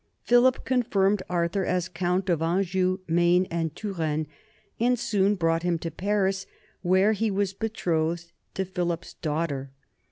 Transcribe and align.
Philip 0.23 0.65
confirmed 0.65 1.21
Arthur 1.29 1.63
as 1.63 1.87
count 1.87 2.27
of 2.27 2.41
Anjou, 2.41 3.01
Maine, 3.07 3.45
and 3.51 3.75
Touraine, 3.75 4.25
and 4.79 4.97
soon 4.97 5.35
brought 5.35 5.61
him 5.61 5.77
to 5.77 5.91
Paris, 5.91 6.47
where 6.81 7.11
he 7.11 7.29
was 7.29 7.53
betrothed 7.53 8.31
to 8.55 8.65
Philip's 8.65 9.13
daughter. 9.13 9.69